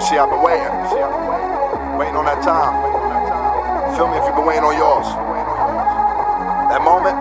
[0.00, 0.70] See, I've been waiting.
[1.98, 2.70] Waiting on that time.
[3.98, 5.10] Feel me if you've been waiting on yours.
[6.70, 7.18] That moment,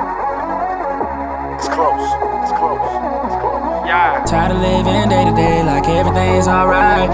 [1.57, 2.05] it's close.
[2.45, 2.77] It's close.
[2.77, 3.81] It's close.
[3.89, 4.21] Yeah.
[4.29, 7.09] Tired of living day to day like everything's alright.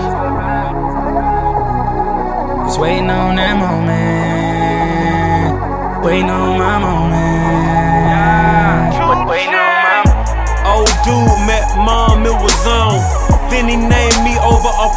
[2.67, 4.03] Just waiting on that moment.
[6.03, 7.23] Waiting on my moment.
[9.31, 10.03] Waiting on my
[10.67, 12.99] Old dude met mom, it was on.
[13.49, 14.32] Then he named me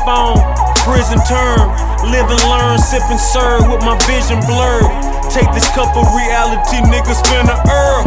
[0.06, 0.38] phone.
[0.86, 1.70] Prison term,
[2.10, 4.86] live and learn, sip and serve with my vision blurred.
[5.30, 8.06] Take this cup of reality, niggas finna earn.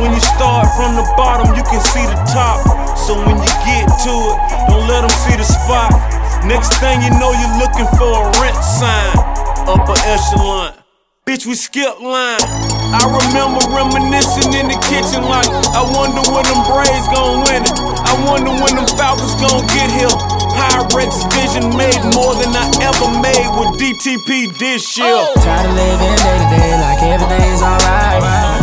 [0.00, 2.62] When you start from the bottom, you can see the top.
[2.96, 4.36] So when you get to it,
[4.70, 5.90] don't let them see the spot.
[6.46, 9.14] Next thing you know, you're looking for a rent sign.
[9.66, 10.74] Upper echelon.
[11.26, 12.42] Bitch, we skip line.
[12.92, 17.78] I remember reminiscing in the kitchen like, I wonder when them Braves gon' win it.
[17.78, 20.31] I wonder when them Falcons gon' get here.
[20.56, 25.08] Pyrex vision made more than I ever made with DTP this year.
[25.08, 25.34] Oh.
[25.40, 28.22] Tired of living day to day like everything's alright.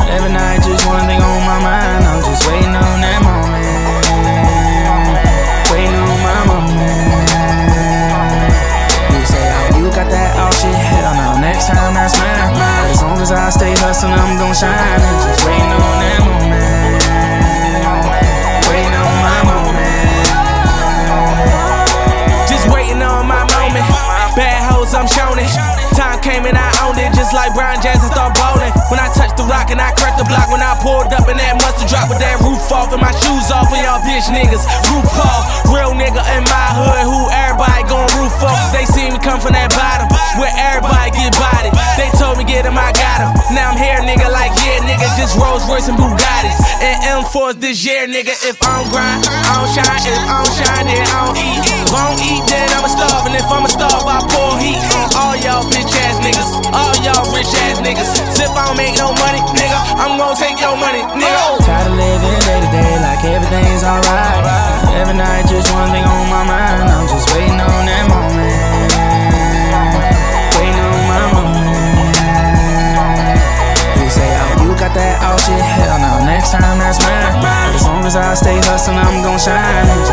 [0.09, 2.05] Every night, just one thing on my mind.
[2.05, 3.59] I'm just waiting on that moment.
[5.73, 7.29] Waiting on my moment.
[9.13, 10.73] You say, oh, you got that all shit.
[10.73, 12.53] Hell no, next time that's mine.
[12.89, 14.73] As long as I stay hustling, I'm gon' shine.
[14.73, 16.28] And just waiting on that moment.
[26.39, 28.71] Came and I owned it, just like Brian Jackson start bowling.
[28.87, 31.35] When I touched the rock and I cracked the block, when I pulled up and
[31.35, 34.63] that mustard drop with that roof off and my shoes off, and y'all bitch niggas
[34.87, 35.67] roof off.
[35.67, 38.71] Real nigga in my hood, who everybody gon' roof off.
[38.71, 40.07] They see me come from that bottom,
[40.39, 41.75] where everybody get bodied.
[41.99, 43.35] They told me get him, I got him.
[43.51, 46.55] Now I'm here, nigga, like yeah, nigga, just Rolls Royce and Bugattis.
[46.79, 48.31] And M4s this year, nigga.
[48.47, 50.07] If I don't grind, I don't shine.
[50.07, 51.59] If I don't shine, then I don't eat.
[51.67, 53.27] If I don't eat, then I'ma starve.
[53.27, 53.67] And if I'ma
[55.71, 56.49] bitch ass niggas.
[56.73, 58.09] All y'all rich ass niggas.
[58.41, 61.29] If I don't make no money, nigga, I'm gon' take your money, nigga.
[61.29, 61.61] Oh.
[61.63, 64.43] Tired of living day to day like everything's alright.
[64.97, 66.89] Every night, just one thing on my mind.
[66.89, 68.89] I'm just waiting on that moment.
[70.57, 71.59] Waiting on my moment.
[73.95, 75.61] You say, oh, you got that all shit.
[75.61, 77.75] Hell no, next time that's mine.
[77.75, 80.08] As long as I stay hustling, I'm gon' shine.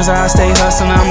[0.00, 1.09] As I stay hustling, I'm.